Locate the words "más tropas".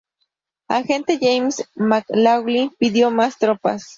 3.11-3.85